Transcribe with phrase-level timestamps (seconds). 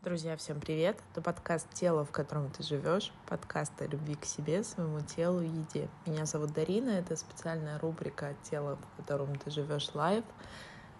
[0.00, 0.96] Друзья, всем привет!
[1.10, 5.48] Это подкаст «Тело, в котором ты живешь», подкаст о любви к себе, своему телу и
[5.48, 5.88] еде.
[6.06, 10.24] Меня зовут Дарина, это специальная рубрика «Тело, в котором ты живешь live»,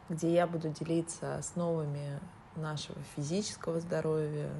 [0.08, 2.18] где я буду делиться основами
[2.56, 4.50] нашего физического здоровья,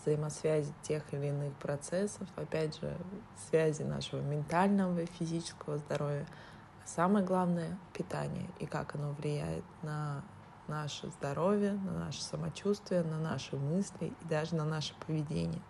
[0.00, 2.96] взаимосвязи тех или иных процессов, опять же,
[3.50, 6.26] связи нашего ментального и физического здоровья,
[6.82, 10.24] а самое главное— питание и как оно влияет на
[10.68, 15.62] наше здоровье, на наше самочувствие, на наши мысли и даже на наше поведение.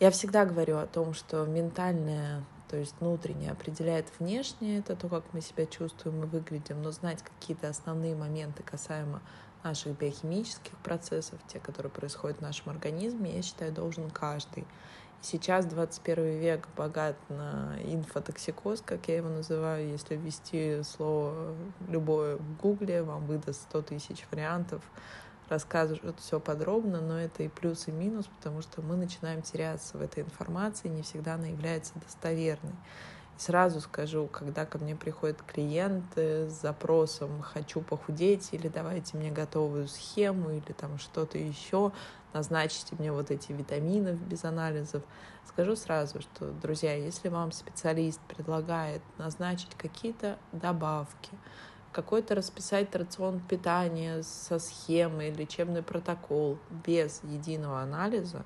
[0.00, 5.24] Я всегда говорю о том, что ментальное, то есть внутреннее, определяет внешнее, это то, как
[5.32, 9.22] мы себя чувствуем и выглядим, но знать какие-то основные моменты касаемо
[9.62, 14.66] наших биохимических процессов, те, которые происходят в нашем организме, я считаю, должен каждый.
[15.24, 19.88] Сейчас 21 век богат на инфотоксикоз, как я его называю.
[19.88, 21.54] Если ввести слово
[21.88, 24.82] любое в гугле, вам выдаст 100 тысяч вариантов,
[25.48, 30.02] рассказывают все подробно, но это и плюс, и минус, потому что мы начинаем теряться в
[30.02, 32.74] этой информации, не всегда она является достоверной.
[33.38, 39.88] Сразу скажу, когда ко мне приходят клиенты с запросом «хочу похудеть» или «давайте мне готовую
[39.88, 41.92] схему» или там что-то еще,
[42.34, 45.02] назначите мне вот эти витамины без анализов,
[45.46, 51.30] скажу сразу, что, друзья, если вам специалист предлагает назначить какие-то добавки,
[51.92, 58.44] какой-то расписать рацион питания со схемой, лечебный протокол без единого анализа,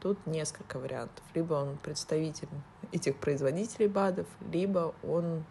[0.00, 1.24] тут несколько вариантов.
[1.34, 2.48] Либо он представитель
[2.92, 5.44] этих производителей БАДов, либо он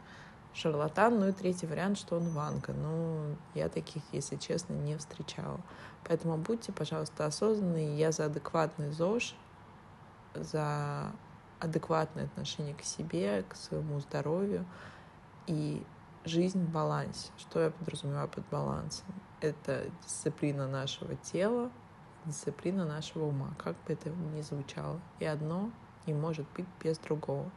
[0.54, 2.74] шарлатан, ну и третий вариант, что он ванга.
[2.74, 5.60] Ну, я таких, если честно, не встречала.
[6.08, 7.96] Поэтому будьте, пожалуйста, осознанны.
[7.96, 9.36] Я за адекватный ЗОЖ,
[10.34, 11.12] за
[11.60, 14.66] адекватное отношение к себе, к своему здоровью
[15.48, 15.84] и
[16.26, 17.32] жизнь в балансе.
[17.38, 19.08] Что я подразумеваю под балансом?
[19.42, 21.70] Это дисциплина нашего тела,
[22.26, 25.00] дисциплина нашего ума, как бы это ни звучало.
[25.20, 25.72] И одно
[26.06, 27.50] не может быть без другого.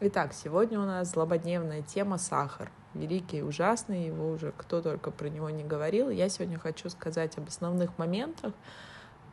[0.00, 2.70] Итак, сегодня у нас злободневная тема сахар.
[2.94, 6.10] Великий и ужасный, его уже кто только про него не говорил.
[6.10, 8.52] Я сегодня хочу сказать об основных моментах,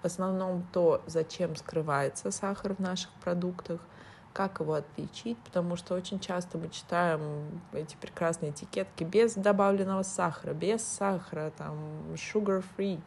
[0.01, 3.81] в основном то, зачем скрывается сахар в наших продуктах,
[4.33, 10.53] как его отличить, потому что очень часто мы читаем эти прекрасные этикетки без добавленного сахара,
[10.53, 11.75] без сахара, там,
[12.13, 13.01] sugar free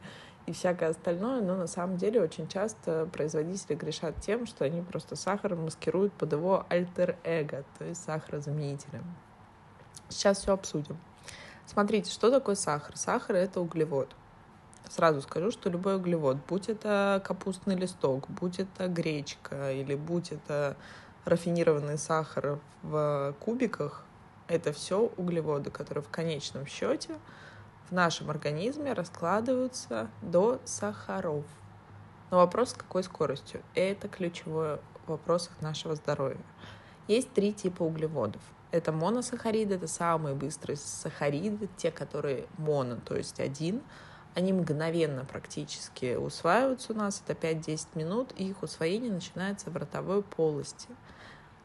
[0.47, 5.15] и всякое остальное, но на самом деле очень часто производители грешат тем, что они просто
[5.15, 9.05] сахар маскируют под его альтер-эго, то есть сахарозаменителем.
[10.09, 10.99] Сейчас все обсудим.
[11.67, 12.97] Смотрите, что такое сахар?
[12.97, 14.15] Сахар— это углевод.
[14.89, 20.77] Сразу скажу, что любой углевод, будь это капустный листок, будь это гречка или будь это
[21.25, 24.05] рафинированный сахар в кубиках,
[24.49, 27.15] это все углеводы, которые в конечном счете
[27.89, 31.45] в нашем организме раскладываются до сахаров.
[32.33, 33.63] Но вопрос, с какой скоростью?
[33.75, 36.41] Это ключевой вопрос нашего здоровья.
[37.07, 38.43] Есть три типа углеводов.
[38.71, 43.83] Это моносахариды, это самые быстрые сахариды, те, которые моно, то есть один.
[44.35, 50.23] Они мгновенно практически усваиваются у нас, это 5-10 минут, и их усвоение начинается в ротовой
[50.23, 50.89] полости–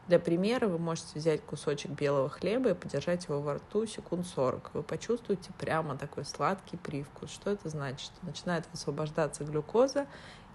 [0.08, 4.70] для примера вы можете взять кусочек белого хлеба и подержать его во рту секунд 40.
[4.74, 7.30] Вы почувствуете прямо такой сладкий привкус.
[7.30, 8.12] Что это значит?
[8.22, 10.06] Начинает высвобождаться глюкоза,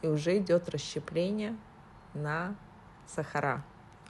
[0.02, 1.58] и уже идет расщепление
[2.14, 2.56] на
[3.06, 3.64] сахара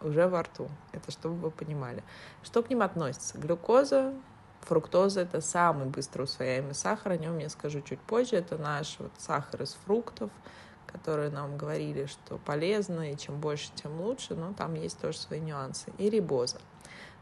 [0.03, 0.69] уже во рту.
[0.91, 2.03] Это чтобы вы понимали.
[2.43, 3.37] Что к ним относится?
[3.37, 4.13] Глюкоза,
[4.61, 7.13] фруктоза– это самый быстро усвояемый сахар.
[7.13, 8.37] О нем я скажу чуть позже.
[8.37, 10.29] Это наш вот сахар из фруктов–
[10.91, 15.39] которые нам говорили, что полезно, и чем больше, тем лучше, но там есть тоже свои
[15.39, 15.91] нюансы.
[15.97, 16.59] И рибоза.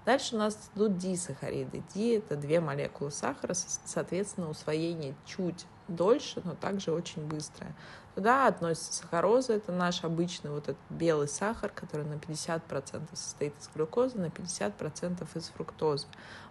[0.06, 1.84] Дальше у нас идут дисахариды.
[1.94, 5.66] Ди– это две молекулы сахара, соответственно, усвоение чуть
[5.96, 7.76] дольше, но также очень быстрое.
[8.16, 13.70] Туда относится сахароза, это наш обычный вот этот белый сахар, который на 50% состоит из
[13.74, 16.08] глюкозы, на 50% из фруктозы.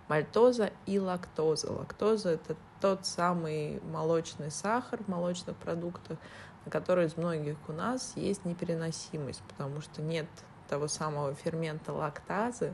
[0.09, 1.71] Мальтоза и лактоза.
[1.71, 6.19] Лактоза– это тот самый молочный сахар в молочных продуктах,
[6.65, 10.27] на который из многих у нас есть непереносимость, потому что нет
[10.69, 12.73] того самого фермента лактазы,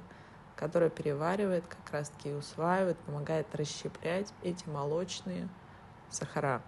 [0.56, 5.48] который переваривает, как раз-таки усваивает, помогает расщеплять эти молочные
[6.14, 6.62] сахара.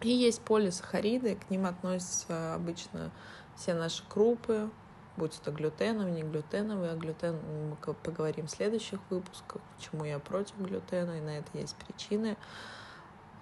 [0.00, 3.10] И есть полисахариды, к ним относятся обычно
[3.56, 4.68] все наши крупы,
[5.16, 7.38] будь это глютеновые, не глютеновые, а глютен
[7.70, 12.36] мы поговорим в следующих выпусках, почему я против глютена, и на это есть причины.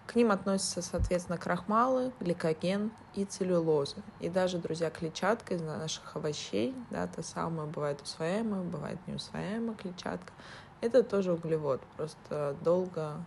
[0.06, 3.96] К ним относятся, соответственно, крахмалы, гликоген и целлюлоза.
[4.20, 10.32] И даже, друзья, клетчатка из наших овощей, да, та самая бывает усвояемая, бывает неусвояемая клетчатка.
[10.80, 13.24] Это тоже углевод, просто долго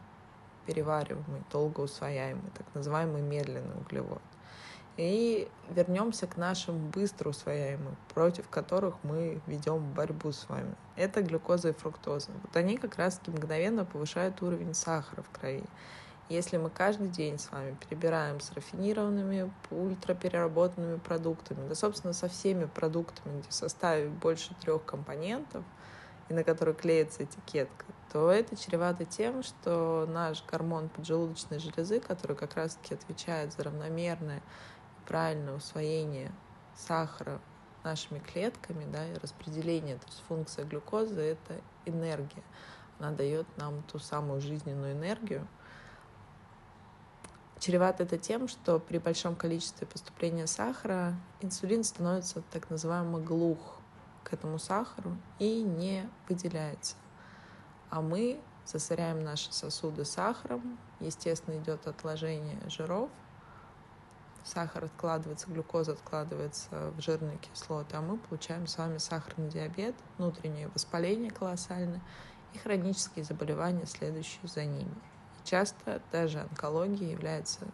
[0.65, 4.21] перевариваемый, долго усвояемый, так называемый медленный углевод.
[4.97, 10.73] И вернемся к нашим быстро усвояемым, против которых мы ведем борьбу с вами.
[10.95, 12.31] Это глюкоза и фруктоза.
[12.43, 15.65] Вот они как раз-таки мгновенно повышают уровень сахара в крови.
[16.29, 22.65] Если мы каждый день с вами перебираем с рафинированными, ультрапереработанными продуктами, да, собственно, со всеми
[22.65, 25.63] продуктами, где в составе больше трех компонентов,
[26.29, 27.85] и на которой клеится этикетка,
[28.15, 34.37] то это чревато тем, что наш гормон поджелудочной железы, который как раз-таки отвечает за равномерное
[34.37, 36.31] и правильное усвоение
[36.77, 37.41] сахара
[37.83, 42.41] нашими клетками, да, и распределение, то есть функция глюкозы— это энергия.
[42.99, 45.45] Она дает нам ту самую жизненную энергию,
[47.59, 53.79] Чревато это тем, что при большом количестве поступления сахара инсулин становится так называемо глух
[54.23, 56.95] к этому сахару и не выделяется.
[57.89, 63.09] А мы засоряем наши сосуды сахаром, естественно, идет отложение жиров,
[64.43, 70.69] сахар откладывается, глюкоза откладывается в жирные кислоты, а мы получаем с вами сахарный диабет, внутреннее
[70.69, 72.01] воспаление колоссальное
[72.53, 74.95] и хронические заболевания, следующие за ними.
[75.43, 77.67] Часто даже онкология является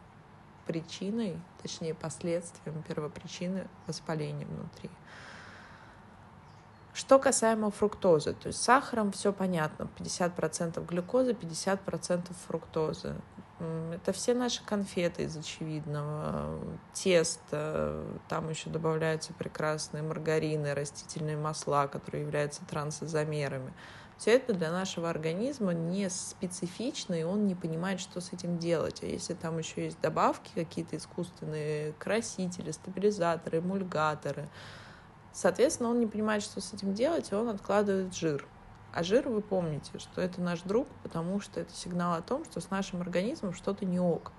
[0.65, 4.89] причиной, точнее последствием первопричины воспаления внутри.
[6.93, 13.15] Что касаемо фруктозы, то есть с сахаром все понятно, 50% глюкозы, 50% фруктозы.
[13.93, 16.59] Это все наши конфеты из очевидного,
[16.93, 23.71] тесто, там еще добавляются прекрасные маргарины, растительные масла, которые являются трансозамерами.
[24.17, 29.01] Все это для нашего организма не специфично, и он не понимает, что с этим делать.
[29.01, 34.47] А если там еще есть добавки какие-то искусственные, красители, стабилизаторы, эмульгаторы,
[35.33, 38.45] соответственно, он не понимает, что с этим делать, и он откладывает жир.
[38.93, 42.59] А жир, вы помните, что это наш друг, потому что это сигнал о том, что
[42.59, 44.31] с нашим организмом что-то не ок.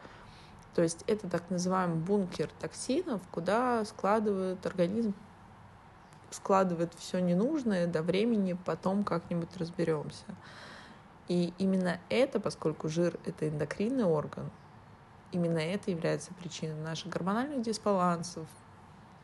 [0.74, 5.14] То есть это так называемый бункер токсинов, куда складывает организм
[6.34, 10.24] складывает все ненужное до времени, потом как-нибудь разберемся.
[11.28, 14.50] И именно это, поскольку жир— это эндокринный орган,
[15.30, 18.46] именно это является причиной наших гормональных дисбалансов,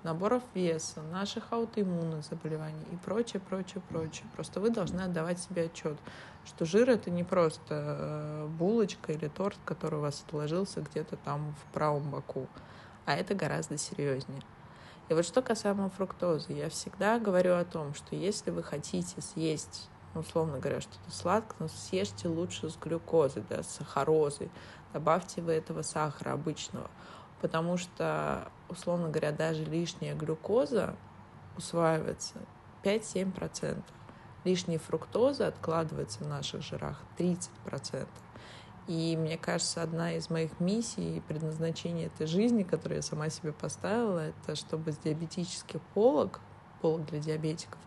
[0.09, 4.25] наборов веса, наших аутоиммунных заболеваний и прочее, прочее, прочее.
[4.35, 5.99] Просто вы должны отдавать себе отчет,
[6.47, 11.55] что жир это не просто э, булочка или торт, который у вас отложился где-то там
[11.61, 12.47] в правом боку,
[13.05, 14.41] а это гораздо серьезнее.
[15.11, 19.91] И вот что касаемо фруктозы, я всегда говорю о том, что если вы хотите съесть,
[20.15, 24.51] ну, условно говоря, что-то сладкое, но съешьте лучше с глюкозой, да, с сахарозой,
[24.95, 26.91] добавьте вы этого сахара обычного,
[27.41, 30.95] потому что, условно говоря, даже лишняя глюкоза
[31.57, 32.35] усваивается
[32.83, 33.83] 5-7%.
[34.45, 38.07] Лишняя фруктоза откладывается в наших жирах 30%.
[38.87, 43.53] И мне кажется, одна из моих миссий и предназначений этой жизни, которую я сама себе
[43.53, 46.41] поставила, это чтобы с диабетических полок,
[46.81, 47.79] полок для диабетиков,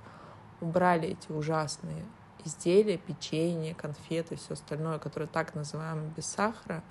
[0.59, 2.05] убрали эти ужасные
[2.45, 6.83] изделия, печенье, конфеты, все остальное, которое так называемо без сахара,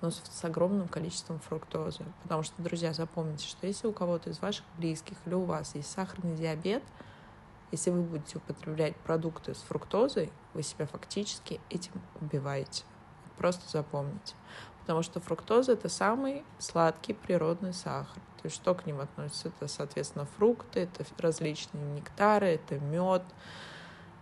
[0.00, 2.04] но с, с огромным количеством фруктозы.
[2.22, 5.90] Потому что, друзья, запомните, что если у кого-то из ваших близких или у вас есть
[5.90, 6.82] сахарный диабет,
[7.72, 12.84] если вы будете употреблять продукты с фруктозой, вы себя фактически этим убиваете.
[13.36, 14.34] Просто запомните.
[14.80, 18.20] Потому что фруктоза— это самый сладкий природный сахар.
[18.42, 19.48] То есть что к ним относится?
[19.48, 23.22] Это, соответственно, фрукты, это различные нектары, это мед,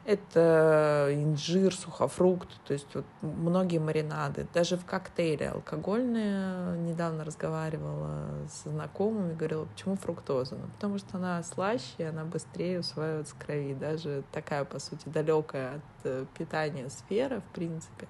[0.08, 6.78] это инжир, сухофрукты, то есть вот многие маринады, даже в коктейле алкогольные.
[6.78, 10.54] Недавно разговаривала с знакомыми, говорила, почему фруктоза?
[10.54, 13.74] Ну, потому что она слаще, она быстрее усваивается в крови.
[13.74, 18.08] Даже такая, по сути, далекая от э, питания сфера, в принципе,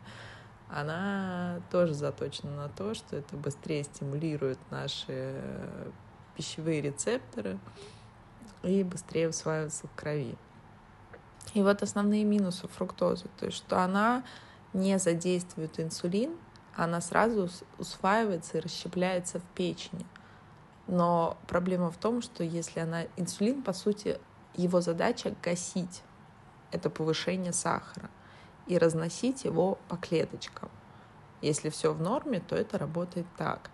[0.69, 5.35] она тоже заточена на то, что это быстрее стимулирует наши
[6.37, 7.59] пищевые рецепторы
[8.63, 10.37] и быстрее усваивается в крови.
[11.55, 14.23] И вот основные минусы фруктозы, то есть что она
[14.73, 16.37] не задействует инсулин,
[16.77, 20.07] она сразу усваивается и расщепляется в печени.
[20.87, 23.05] Но проблема в том, что если она...
[23.17, 24.19] Инсулин, по сути,
[24.55, 26.03] его задача гасить
[26.71, 28.11] это повышение сахара
[28.67, 30.71] и разносить его по клеточкам.
[31.41, 33.71] Если все в норме, то это работает так.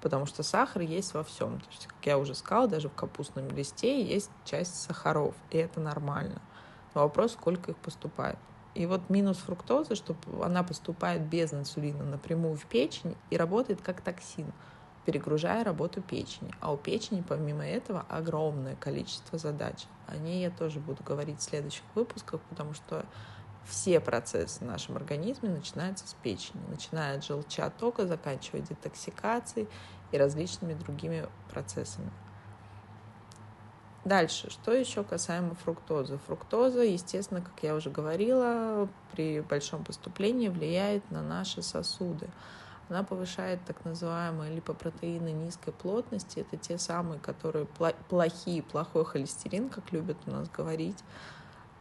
[0.00, 1.60] Потому что сахар есть во всем.
[1.60, 5.80] То есть, как я уже сказала, даже в капустном листе есть часть сахаров, и это
[5.80, 6.42] нормально.
[6.94, 8.38] Но вопрос, сколько их поступает.
[8.74, 14.00] И вот минус фруктозы, что она поступает без инсулина напрямую в печень и работает как
[14.00, 14.52] токсин,
[15.04, 16.52] перегружая работу печени.
[16.60, 19.84] А у печени, помимо этого, огромное количество задач.
[20.08, 23.06] О ней я тоже буду говорить в следующих выпусках, потому что
[23.64, 29.68] все процессы в нашем организме начинаются с печени, начиная от желчатока, заканчивая детоксикацией
[30.10, 32.10] и различными другими процессами.
[34.04, 36.18] Дальше, что еще касаемо фруктозы?
[36.26, 42.28] Фруктоза, естественно, как я уже говорила, при большом поступлении влияет на наши сосуды.
[42.90, 46.40] Она повышает так называемые липопротеины низкой плотности.
[46.40, 47.66] Это те самые, которые
[48.10, 51.02] плохие, плохой холестерин, как любят у нас говорить.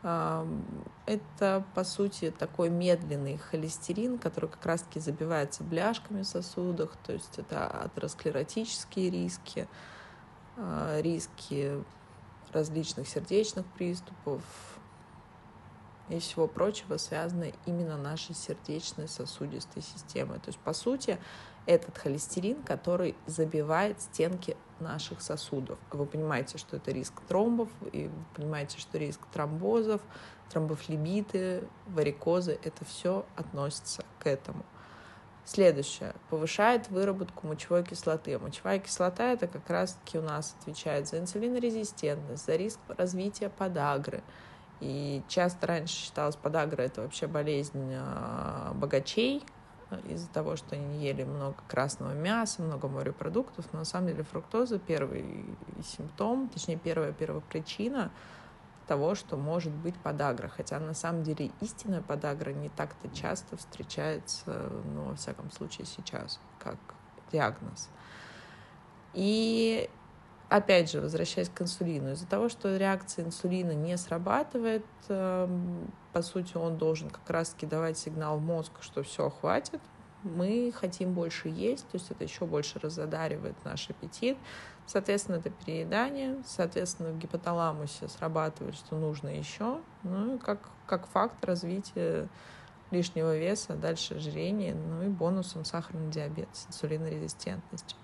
[0.01, 7.37] Это, по сути, такой медленный холестерин, который как раз-таки забивается бляшками в сосудах, то есть
[7.37, 9.67] это атеросклеротические риски,
[10.57, 11.83] а, риски
[12.53, 14.41] различных сердечных приступов
[16.09, 20.39] и всего прочего связаны именно нашей сердечной сосудистой системой.
[20.39, 21.17] То есть, по сути,
[21.65, 25.79] этот холестерин, который забивает стенки наших сосудов.
[25.91, 30.01] Вы понимаете, что это риск тромбов, и вы понимаете, что риск тромбозов,
[30.49, 34.65] тромбофлебиты, варикозы, это все относится к этому.
[35.45, 36.13] Следующее.
[36.29, 38.39] Повышает выработку мочевой кислоты.
[38.39, 44.23] Мочевая кислота это как раз-таки у нас отвечает за инсулинорезистентность, за риск развития подагры.
[44.79, 49.45] И часто раньше считалось подагра это вообще болезнь а, богачей,
[50.09, 53.65] из-за того, что они ели много красного мяса, много морепродуктов.
[53.71, 55.45] Но на самом деле фруктоза первый
[55.83, 58.11] симптом, точнее первая первопричина
[58.83, 60.47] того, что может быть подагра.
[60.47, 66.39] Хотя на самом деле истинная подагра не так-то часто встречается, ну, во всяком случае сейчас,
[66.59, 66.77] как
[67.31, 67.89] диагноз.
[69.13, 69.89] И
[70.49, 76.57] опять же, возвращаясь к инсулину, из-за того, что реакция инсулина не срабатывает, эм, по сути,
[76.57, 79.81] он должен как раз-таки давать сигнал в мозг, что все, хватит,
[80.23, 84.37] мы хотим больше есть, то есть это еще больше разодаривает наш аппетит.
[84.85, 89.79] Соответственно, это переедание, соответственно, в гипоталамусе срабатывает, что нужно еще.
[90.03, 92.27] Ну и как, как факт развития
[92.91, 97.97] лишнего веса, дальше ожирение, ну и бонусом сахарный диабет с инсулинорезистентностью.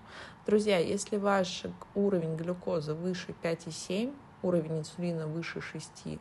[0.46, 6.18] Друзья, если ваш уровень глюкозы выше 5,7, уровень инсулина выше 6,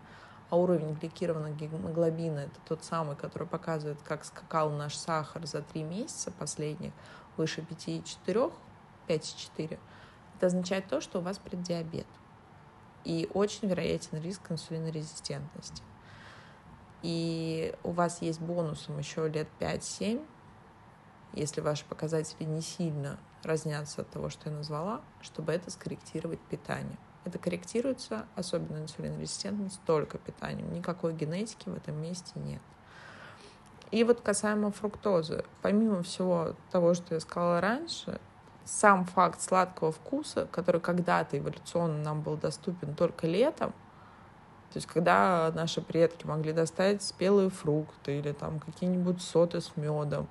[0.49, 5.83] а уровень гликированного гемоглобина, это тот самый, который показывает, как скакал наш сахар за 3
[5.83, 6.91] месяца последних,
[7.37, 8.51] выше 5,4,
[9.07, 9.79] 5,4,
[10.35, 12.07] это означает то, что у вас преддиабет.
[13.03, 15.83] И очень вероятен риск инсулинорезистентности.
[17.01, 20.25] И у вас есть бонусом еще лет 5-7,
[21.33, 26.97] если ваши показатели не сильно разнятся от того, что я назвала, чтобы это скорректировать питание.
[27.29, 30.73] Это корректируется, особенно инсулинорезистентность, только питанием.
[30.73, 32.61] Никакой генетики в этом месте нет.
[33.91, 38.19] И вот касаемо фруктозы, помимо всего того, что я сказала раньше,
[38.65, 43.71] сам факт сладкого вкуса, который когда-то эволюционно нам был доступен только летом,
[44.71, 50.27] то есть когда наши предки могли достать спелые фрукты или там какие-нибудь соты с медом,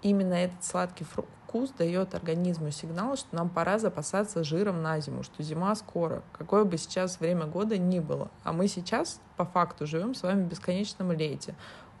[0.00, 1.04] именно этот сладкий
[1.52, 6.64] вкус дает организму сигнал, что нам пора запасаться жиром на зиму, что зима скоро, какое
[6.64, 8.30] бы сейчас время года ни было.
[8.42, 11.54] А мы сейчас по факту живем с вами в бесконечном лете.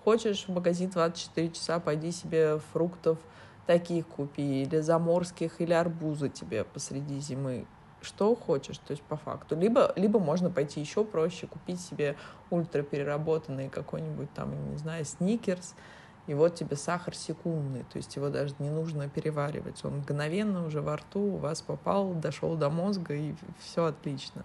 [0.04, 3.18] Хочешь в магазин 24 часа, пойди себе фруктов
[3.66, 7.66] таких купи, или заморских, или арбузы тебе посреди зимы
[8.00, 9.54] что хочешь, то есть по факту.
[9.54, 12.16] Либо, либо можно пойти еще проще, купить себе
[12.50, 15.76] ультрапереработанный какой-нибудь там, не знаю, сникерс,
[16.26, 19.84] и вот тебе сахар секундный, то есть его даже не нужно переваривать.
[19.84, 24.44] Он мгновенно уже во рту у вас попал, дошел до мозга, и все отлично.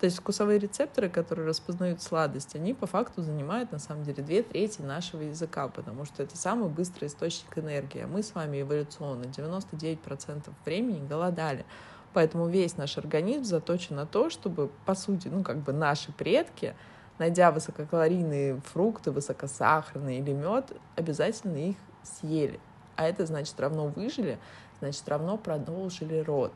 [0.00, 4.42] То есть вкусовые рецепторы, которые распознают сладость, они по факту занимают на самом деле две
[4.42, 8.00] трети нашего языка, потому что это самый быстрый источник энергии.
[8.00, 11.64] А мы с вами эволюционно 99% времени голодали.
[12.14, 16.74] Поэтому весь наш организм заточен на то, чтобы, по сути, ну, как бы наши предки,
[17.22, 22.58] найдя высококалорийные фрукты, высокосахарные или мед, обязательно их съели.
[22.96, 24.40] А это значит равно выжили,
[24.80, 26.52] значит равно продолжили род.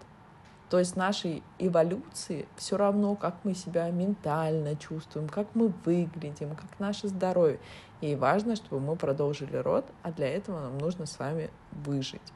[0.69, 6.81] То есть нашей эволюции все равно, как мы себя ментально чувствуем, как мы выглядим, как
[6.81, 7.61] наше здоровье.
[8.01, 12.33] И важно, чтобы мы продолжили род, а для этого нам нужно с вами выжить.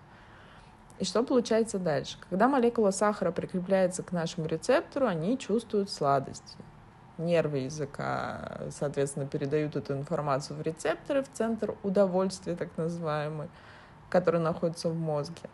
[1.01, 2.17] И что получается дальше?
[2.29, 6.57] Когда молекула сахара прикрепляется к нашему рецептору, они чувствуют сладость.
[7.21, 13.49] Нервы языка, соответственно, передают эту информацию в рецепторы, в центр удовольствия, так называемый,
[14.09, 15.49] который находится в мозге.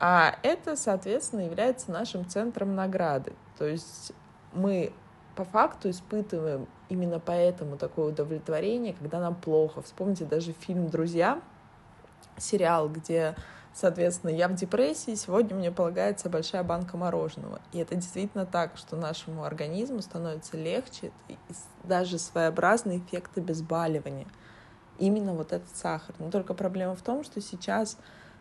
[0.00, 3.34] А это, соответственно, является нашим центром награды.
[3.56, 4.12] То есть
[4.52, 4.92] мы
[5.36, 9.80] по факту испытываем именно поэтому такое удовлетворение, когда нам плохо.
[9.82, 11.40] Вспомните даже фильм «Друзья»,
[12.36, 13.36] сериал, где
[13.74, 17.60] Соответственно, я в депрессии, сегодня мне полагается большая банка мороженого.
[17.72, 21.38] И это действительно так, что нашему организму становится легче, и
[21.84, 24.26] даже своеобразный эффект обезболивания.
[24.98, 26.14] Именно вот этот сахар.
[26.18, 27.96] Но только проблема в том, что сейчас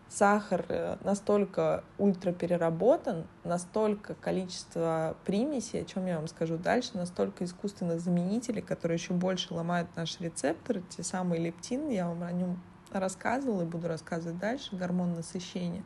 [0.10, 8.02] сахар э, настолько ультрапереработан, настолько количество примесей, о чем я вам скажу дальше, настолько искусственных
[8.02, 12.62] заменителей, которые еще больше ломают наши рецепторы, те самые лептин, я вам о нем
[13.00, 15.84] рассказывала и буду рассказывать дальше, гормон насыщения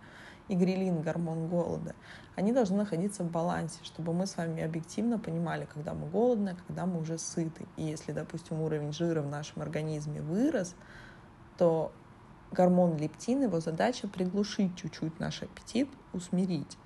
[0.47, 1.95] и грилин, гормон голода,
[2.35, 6.67] они должны находиться в балансе, чтобы мы с вами объективно понимали, когда мы голодны, а
[6.67, 7.65] когда мы уже сыты.
[7.77, 10.75] И если, допустим, уровень жира в нашем организме вырос,
[11.57, 11.91] то
[12.51, 16.77] гормон лептин, его задача приглушить чуть-чуть наш аппетит, усмирить,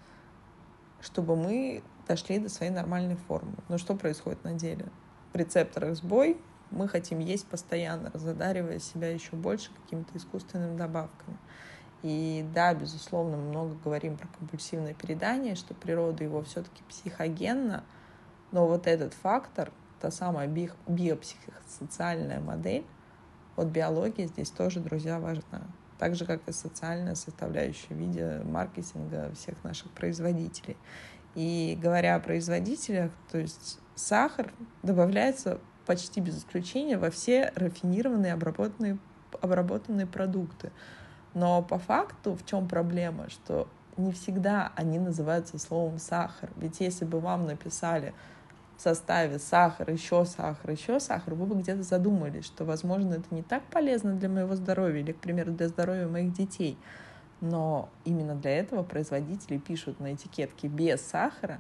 [1.02, 3.56] чтобы мы дошли до своей нормальной формы.
[3.68, 4.88] Но что происходит на деле?
[5.34, 6.38] В рецепторах сбой,
[6.72, 11.38] мы хотим есть постоянно, разодаривая себя еще больше какими-то искусственными добавками.
[12.02, 17.84] И да, безусловно, мы много говорим про компульсивное передание, что природа его все-таки психогенна,
[18.52, 22.86] но вот этот фактор, та самая би биопсихосоциальная модель,
[23.56, 25.62] вот биология здесь тоже, друзья, важна.
[25.98, 30.78] Так же, как и социальная составляющая в виде маркетинга всех наших производителей.
[31.36, 35.60] И говоря о производителях, то есть сахар добавляется
[35.90, 39.00] почти без исключения во все рафинированные обработанные,
[39.42, 40.72] обработанные продукты.
[41.34, 43.68] Но по факту в чем проблема, что
[43.98, 46.52] не всегда они называются словом сахар.
[46.58, 48.14] Ведь если бы вам написали
[48.78, 53.42] в составе сахар, еще сахар, еще сахар, вы бы где-то задумались, что, возможно, это не
[53.42, 56.78] так полезно для моего здоровья или, к примеру, для здоровья моих детей.
[57.42, 61.60] Но именно для этого производители пишут на этикетке без сахара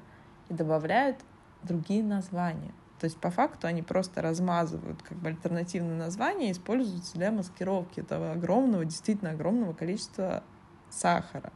[0.50, 1.18] и добавляют
[1.64, 2.76] другие названия.
[3.00, 8.02] То есть по факту они просто размазывают как бы альтернативные названия и используются для маскировки
[8.02, 10.44] этого огромного, действительно огромного количества
[10.90, 11.54] сахара.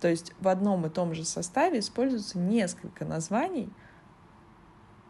[0.00, 3.70] То есть в одном и том же составе используется несколько названий–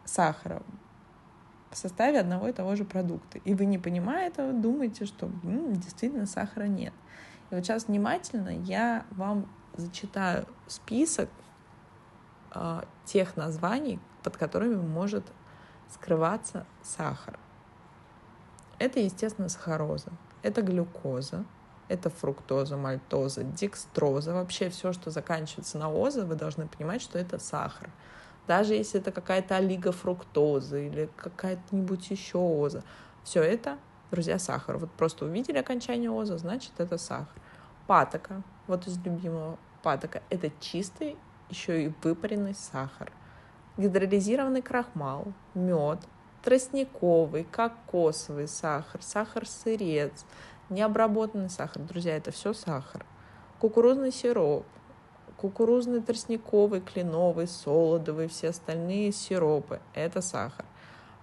[0.09, 0.61] сахара
[1.71, 3.37] в составе одного и того же продукта.
[3.45, 6.93] И вы, не понимая этого, думаете, что м-м, действительно сахара нет.
[7.51, 11.29] И вот сейчас внимательно я вам зачитаю список
[12.53, 15.25] э, тех названий, под которыми может
[15.89, 17.39] скрываться сахар.
[18.77, 21.45] Это, естественно, сахароза, это глюкоза,
[21.87, 24.33] это фруктоза, мальтоза, декстроза.
[24.33, 27.89] Вообще все, что заканчивается на оза, вы должны понимать, что это сахар
[28.49, 32.81] даже если это какая-то олигофруктоза или какая-нибудь еще оза.
[33.23, 33.77] Все это,
[34.09, 34.77] друзья, сахар.
[34.79, 37.35] Вот просто увидели окончание оза, значит, это сахар.
[37.85, 41.15] Патока, вот из любимого патока, это чистый,
[41.49, 43.11] еще и выпаренный сахар.
[43.77, 45.99] Гидролизированный крахмал, мед,
[46.43, 50.25] тростниковый, кокосовый сахар, сахар-сырец,
[50.69, 51.81] необработанный сахар.
[51.83, 53.05] Друзья, это все сахар.
[53.59, 54.65] Кукурузный сироп,
[55.37, 60.65] кукурузный, тростниковый, кленовый, солодовый, все остальные сиропы– это сахар.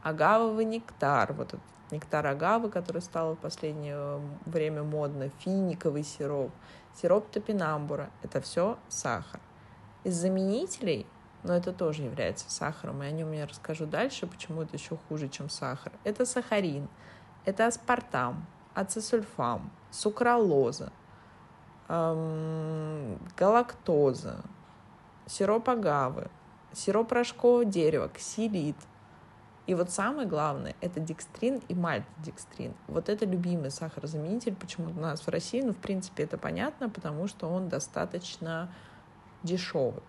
[0.02, 1.60] Агавовый нектар, вот этот
[1.90, 6.50] нектар агавы, который стал в последнее время модно, финиковый сироп,
[6.94, 9.40] сироп топинамбура– это все сахар.
[10.06, 11.04] Из заменителей,
[11.42, 15.28] но это тоже является сахаром, и о нем я расскажу дальше, почему это еще хуже,
[15.28, 15.92] чем сахар.
[16.04, 16.88] Это сахарин,
[17.44, 20.92] это аспартам, ацесульфам, сукралоза,
[21.88, 24.44] эм, галактоза,
[25.26, 26.30] сироп агавы,
[26.72, 28.76] сироп рожкового дерева, ксилит.
[29.66, 32.74] И вот самое главное, это декстрин и мальтодекстрин.
[32.86, 35.62] Вот это любимый сахарозаменитель почему у нас в России.
[35.62, 38.72] Ну, в принципе, это понятно, потому что он достаточно
[39.46, 40.02] дешевый.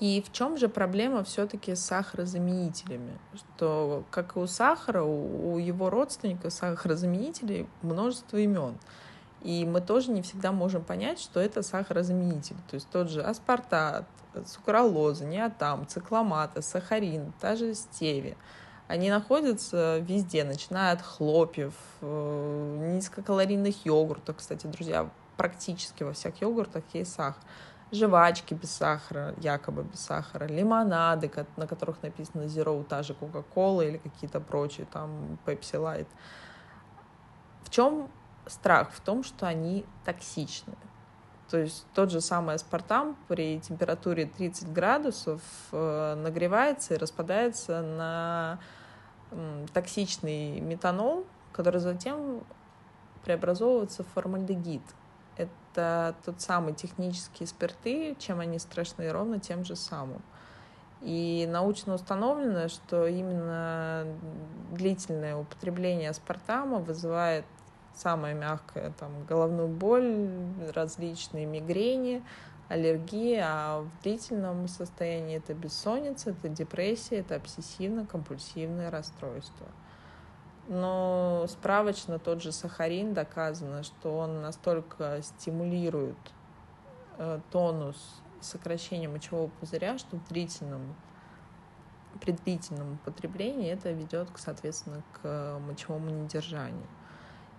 [0.00, 3.18] И в чем же проблема все-таки с сахарозаменителями?
[3.34, 8.78] Что, как и у сахара, у его родственников сахарозаменителей множество имен.
[9.42, 12.56] И мы тоже не всегда можем понять, что это сахарозаменитель.
[12.70, 14.06] То есть тот же аспартат,
[14.46, 18.36] сукралоза, неотам, цикламата, сахарин, та же стевия.
[18.86, 24.36] Они находятся везде, начиная от хлопьев, э, низкокалорийных йогуртов.
[24.36, 27.42] Кстати, друзья, практически во всех йогуртах есть сахар.
[27.90, 33.96] Жвачки без сахара, якобы без сахара, лимонады, на которых написано Zero, та же Coca-Cola или
[33.96, 36.06] какие-то прочие, там Pepsi Light.
[37.62, 38.10] В чем
[38.46, 40.74] страх в том, что они токсичны.
[41.50, 45.40] То есть тот же самый аспартам при температуре 30 градусов
[45.72, 48.58] э, нагревается и распадается на
[49.72, 52.42] токсичный метанол, который затем
[53.24, 54.82] преобразовывается в формальдегид.
[55.38, 60.20] Это тот самый технические спирты, чем они страшны, ровно тем же самым.
[61.00, 64.04] И научно установлено, что именно
[64.72, 67.44] длительное употребление аспартама вызывает
[67.94, 70.28] самое мягкое, там, головную боль,
[70.74, 72.22] различные мигрени,
[72.68, 79.66] аллергии, а в длительном состоянии это бессонница, это депрессия, это обсессивно-компульсивное расстройство.
[80.68, 86.18] Но справочно тот же сахарин доказано, что он настолько стимулирует
[87.16, 90.94] э, тонус сокращения мочевого пузыря, что в длительном
[92.20, 96.86] при длительном употреблении это ведет, соответственно, к мочевому недержанию.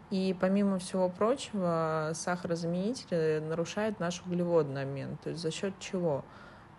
[0.10, 5.17] И помимо всего прочего, сахарозаменители нарушают наш углеводный обмен.
[5.17, 6.26] То есть за счет чего?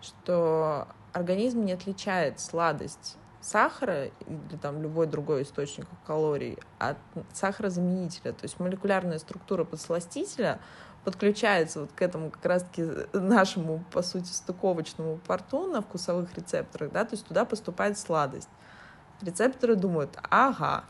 [0.01, 6.97] Что организм не отличает сладость сахара или там любой другой источник калорий от
[7.33, 8.33] сахарозаменителя.
[8.33, 10.59] То есть молекулярная структура подсластителя
[11.03, 17.05] подключается вот к этому как раз-таки нашему, по сути, стыковочному порту на вкусовых рецепторах, да,
[17.05, 18.49] то есть туда поступает сладость.
[19.21, 20.83] Рецепторы думают, ага,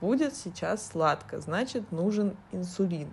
[0.00, 3.12] будет сейчас сладко, значит, нужен инсулин.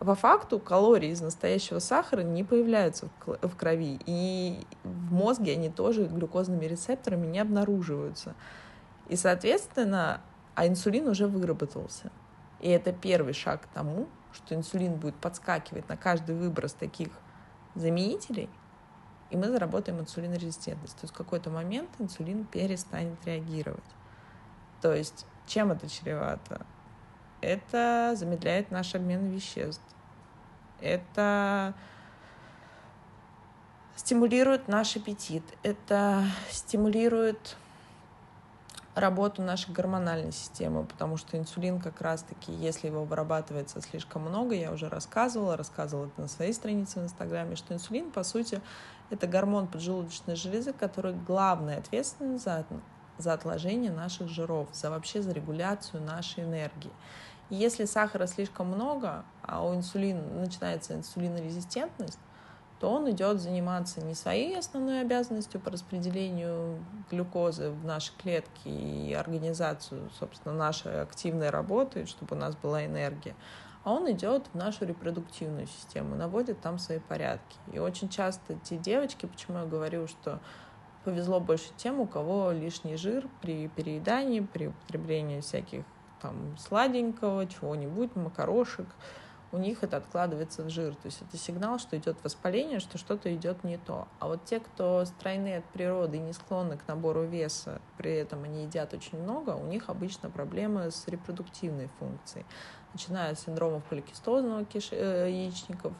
[0.00, 6.06] По факту калории из настоящего сахара не появляются в крови, и в мозге они тоже
[6.06, 8.34] глюкозными рецепторами не обнаруживаются.
[9.08, 10.22] И, соответственно,
[10.54, 12.10] а инсулин уже выработался.
[12.60, 17.10] И это первый шаг к тому, что инсулин будет подскакивать на каждый выброс таких
[17.74, 18.48] заменителей,
[19.28, 20.94] и мы заработаем инсулинорезистентность.
[20.96, 23.84] То есть в какой-то момент инсулин перестанет реагировать.
[24.80, 26.64] То есть чем это чревато?
[27.40, 29.82] Это замедляет наш обмен веществ.
[30.80, 31.74] Это
[33.96, 35.44] стимулирует наш аппетит.
[35.62, 37.56] Это стимулирует
[38.94, 44.72] работу нашей гормональной системы, потому что инсулин как раз-таки, если его вырабатывается слишком много, я
[44.72, 48.60] уже рассказывала, рассказывала это на своей странице в Инстаграме, что инсулин, по сути,
[49.10, 52.58] это гормон поджелудочной железы, который главный ответственен за
[53.20, 56.92] за отложение наших жиров, за вообще за регуляцию нашей энергии.
[57.50, 62.18] И если сахара слишком много, а у инсулина начинается инсулинорезистентность,
[62.80, 69.12] то он идет заниматься не своей основной обязанностью по распределению глюкозы в наши клетки и
[69.12, 73.34] организацию, собственно, нашей активной работы, чтобы у нас была энергия,
[73.84, 77.58] а он идет в нашу репродуктивную систему, наводит там свои порядки.
[77.72, 80.40] И очень часто те девочки, почему я говорю, что
[81.04, 85.84] повезло больше тем, у кого лишний жир при переедании, при употреблении всяких
[86.20, 88.86] там сладенького, чего-нибудь, макарошек,
[89.52, 90.94] у них это откладывается в жир.
[90.94, 94.06] То есть это сигнал, что идет воспаление, что что-то идет не то.
[94.20, 98.44] А вот те, кто стройные от природы и не склонны к набору веса, при этом
[98.44, 102.46] они едят очень много, у них обычно проблемы с репродуктивной функцией.
[102.92, 104.90] Начиная с синдромов поликистозного киш...
[104.92, 105.92] Э, яичников,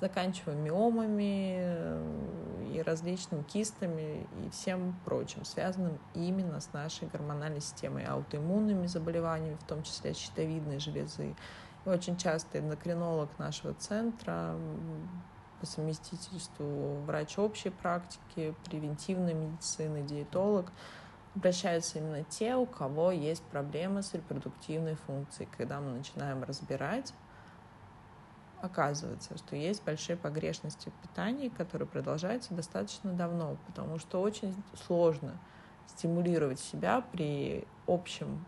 [0.00, 8.04] заканчивая миомами э, и различными кистами и всем прочим, связанным именно с нашей гормональной системой,
[8.04, 11.34] аутоиммунными заболеваниями, в том числе щитовидной железы.
[11.84, 14.56] И очень часто эндокринолог нашего центра
[15.60, 20.72] по совместительству врач общей практики, превентивной медицины, диетолог
[21.34, 25.48] обращаются именно те, у кого есть проблемы с репродуктивной функцией.
[25.56, 27.12] Когда мы начинаем разбирать
[28.64, 34.54] оказывается, что есть большие погрешности в питании, которые продолжаются достаточно давно, потому что очень
[34.86, 35.38] сложно
[35.86, 38.44] стимулировать себя при общем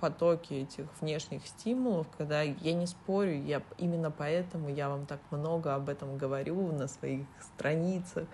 [0.00, 5.76] потоке этих внешних стимулов, когда я не спорю, я именно поэтому я вам так много
[5.76, 8.26] об этом говорю на своих страницах,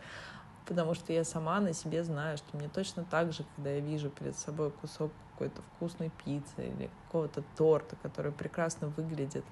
[0.65, 4.09] потому что я сама на себе знаю, что мне точно так же, когда я вижу
[4.09, 9.45] перед собой кусок какой-то вкусной пиццы или какого-то торта, который прекрасно выглядит,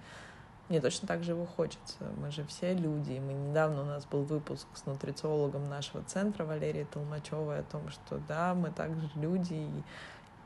[0.68, 1.96] мне точно так же его хочется.
[2.18, 3.12] Мы же все люди.
[3.12, 7.88] И мы недавно у нас был выпуск с нутрициологом нашего центра Валерией Толмачевой о том,
[7.90, 9.54] что да, мы также люди.
[9.54, 9.82] И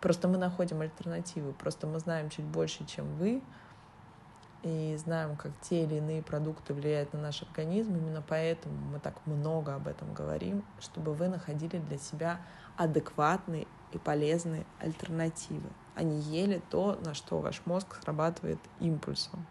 [0.00, 1.52] просто мы находим альтернативы.
[1.52, 3.42] Просто мы знаем чуть больше, чем вы.
[4.62, 7.96] И знаем, как те или иные продукты влияют на наш организм.
[7.96, 12.40] Именно поэтому мы так много об этом говорим, чтобы вы находили для себя
[12.76, 19.46] адекватные и полезные альтернативы, а не ели то, на что ваш мозг срабатывает импульсом.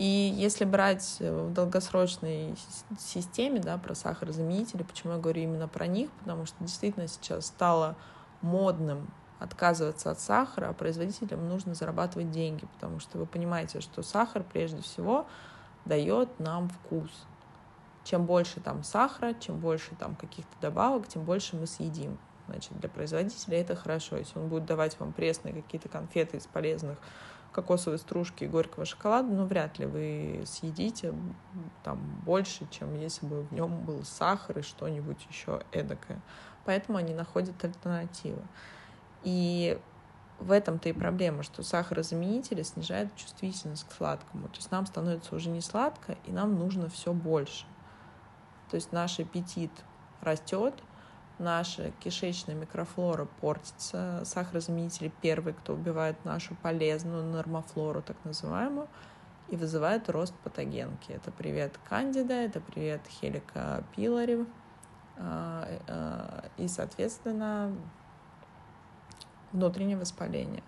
[0.00, 2.54] И если брать э, в долгосрочной
[2.98, 7.96] системе, да, про сахарозаменители, почему я говорю именно про них, потому что действительно сейчас стало
[8.40, 14.42] модным отказываться от сахара, а производителям нужно зарабатывать деньги, потому что вы понимаете, что сахар
[14.42, 15.26] прежде всего
[15.84, 17.10] дает нам вкус.
[18.02, 22.16] Чем больше там сахара, чем больше там каких-то добавок, тем больше мы съедим.
[22.48, 24.16] Значит, для производителя это хорошо.
[24.16, 26.96] Если он будет давать вам пресные какие-то конфеты из полезных
[27.52, 31.14] кокосовой стружки и горького шоколада, ну, вряд ли вы съедите
[31.82, 36.20] там больше, чем если бы в нем был сахар и что-нибудь еще эдакое.
[36.64, 38.42] Поэтому они находят альтернативы.
[39.22, 39.78] И
[40.38, 44.48] в этом-то и проблема, что сахарозаменители снижают чувствительность к сладкому.
[44.48, 47.66] То есть нам становится уже не сладко, и нам нужно все больше.
[48.70, 49.72] То есть наш аппетит
[50.22, 50.74] растет,
[51.40, 54.22] наша кишечная микрофлора портится.
[54.24, 58.86] Сахарозаменители первый, кто убивает нашу полезную нормофлору, так называемую,
[59.48, 61.10] и вызывает рост патогенки.
[61.10, 64.46] Это привет кандида, это привет хелика пилари.
[65.16, 67.74] А, а, и, соответственно,
[69.52, 70.62] внутреннее воспаление.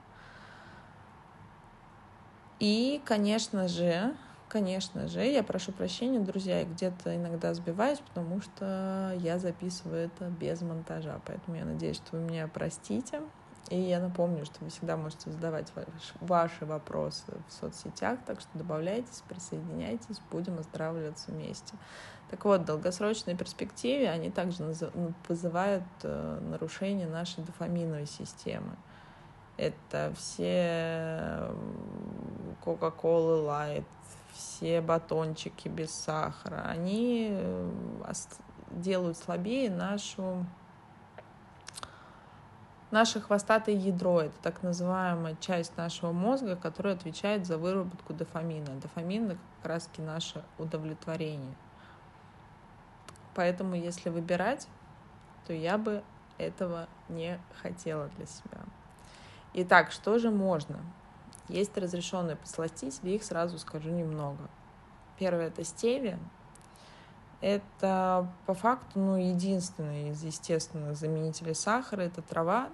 [2.59, 4.15] И, конечно же,
[4.53, 10.27] конечно же, я прошу прощения, друзья, я где-то иногда сбиваюсь, потому что я записываю это
[10.27, 13.23] без монтажа, поэтому я надеюсь, что вы меня простите.
[13.71, 15.73] И я напомню, что вы всегда можете задавать
[16.21, 21.75] ваши вопросы в соцсетях, так что добавляйтесь, присоединяйтесь, будем оздоравливаться вместе.
[22.29, 24.65] Так вот, в долгосрочной перспективе они также
[25.29, 28.77] вызывают э, нарушение нашей дофаминовой системы.
[29.57, 31.55] Это все
[32.62, 33.85] Кока-Колы Лайт,
[34.33, 36.62] все батончики без сахара.
[36.68, 37.71] Они э,
[38.71, 40.47] делают слабее нашу
[42.92, 44.21] наше хвостатое ядро.
[44.21, 48.81] Это так называемая часть нашего мозга, которая отвечает за выработку дофамина.
[48.81, 51.55] Дофамин— это как раз наше удовлетворение.
[53.35, 54.68] Поэтому, если выбирать,
[55.47, 56.05] то я бы
[56.38, 58.59] этого не хотела для себя.
[59.55, 60.79] Итак, что же можно?
[61.49, 64.49] Есть разрешенные подсластители, их сразу скажу немного.
[65.19, 66.19] Первое— это стевия.
[67.41, 72.03] Это по факту ну, единственный из естественных заменителей сахара.
[72.03, 72.69] Это трава,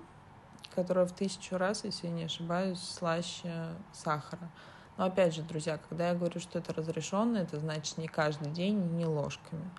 [0.75, 3.51] которая в тысячу раз, если я не ошибаюсь, слаще
[3.93, 4.51] сахара.
[4.99, 8.79] Но опять же, друзья, когда я говорю, что это разрешенное, это значит не каждый день,
[8.97, 9.71] не ложками.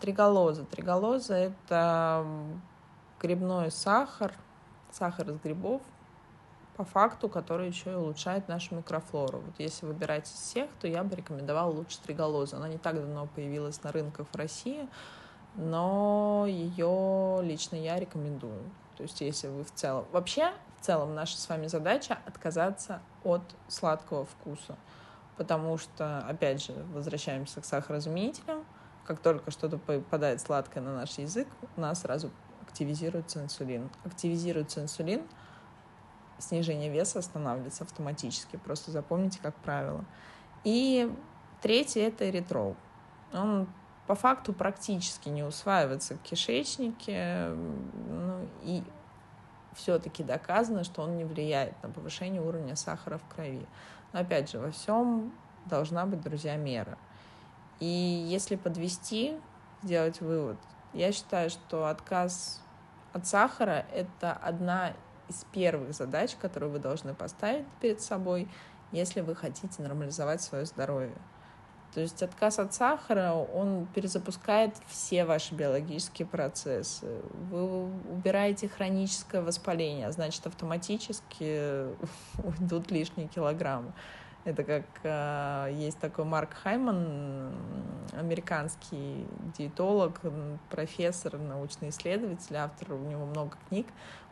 [0.00, 0.64] Триголоза.
[0.64, 2.26] Триголоза— это
[3.20, 4.32] грибной сахар,
[4.90, 5.82] сахар из грибов,
[6.76, 9.40] по факту, который еще и улучшает нашу микрофлору.
[9.40, 12.56] Вот если выбирать из всех, то я бы рекомендовала лучше триголозу.
[12.56, 14.88] Она не так давно появилась на рынках в России,
[15.54, 18.62] но ее лично я рекомендую.
[18.96, 20.06] То есть если вы в целом...
[20.12, 24.76] Вообще, в целом, наша с вами задача отказаться от сладкого вкуса.
[25.36, 28.64] Потому что, опять же, возвращаемся к сахарозаменителям,
[29.04, 32.30] как только что-то попадает сладкое на наш язык, у нас сразу
[32.62, 33.90] активизируется инсулин.
[34.04, 35.22] Активизируется инсулин,
[36.42, 38.56] снижение веса останавливается автоматически.
[38.56, 40.04] Просто запомните как правило.
[40.64, 41.12] И
[41.60, 42.76] третий— это эритрол.
[43.32, 43.68] Он
[44.06, 48.82] по факту практически не усваивается в кишечнике, ну, и
[49.74, 53.66] все-таки доказано, что он не влияет на повышение уровня сахара в крови.
[54.12, 55.32] Но опять же, во всем
[55.66, 56.98] должна быть, друзья, мера.
[57.80, 59.36] И если подвести,
[59.82, 60.58] сделать вывод,
[60.92, 62.60] я считаю, что отказ
[63.12, 64.92] от сахара— это одна
[65.32, 68.48] из первых задач, которые вы должны поставить перед собой,
[68.92, 71.16] если вы хотите нормализовать свое здоровье.
[71.94, 77.20] То есть отказ от сахара, он перезапускает все ваши биологические процессы.
[77.50, 81.84] Вы убираете хроническое воспаление, а значит, автоматически
[82.42, 83.92] уйдут лишние килограммы.
[84.44, 87.52] Это как э, есть такой Марк Хайман,
[88.12, 89.24] американский
[89.56, 90.20] диетолог,
[90.68, 93.86] профессор, научный исследователь, автор, у него много книг.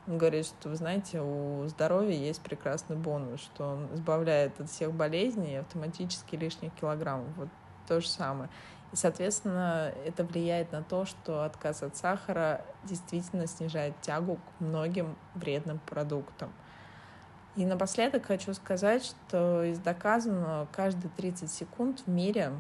[0.09, 4.93] Он говорит, что, вы знаете, у здоровья есть прекрасный бонус, что он избавляет от всех
[4.93, 7.29] болезней и автоматически лишних килограммов.
[7.37, 7.49] Вот
[7.87, 8.51] то же самое.
[8.93, 15.17] И, соответственно, это влияет на то, что отказ от сахара действительно снижает тягу к многим
[15.35, 16.53] вредным продуктам.
[17.61, 22.55] И напоследок хочу сказать, что из доказанного каждые 30 секунд в мире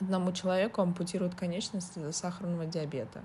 [0.00, 3.22] одному человеку ампутируют конечности из-за сахарного диабета.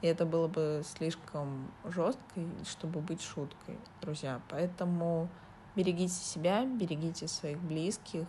[0.00, 4.40] И это было бы слишком жестко, чтобы быть шуткой, друзья.
[4.48, 5.28] Поэтому
[5.74, 8.26] берегите себя, берегите своих близких.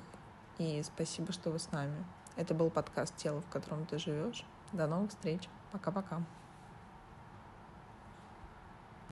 [0.58, 2.04] И спасибо, что вы с нами.
[2.36, 4.44] Это был подкаст «Тело, в котором ты живешь».
[4.74, 5.48] До новых встреч.
[5.72, 6.24] Пока-пока.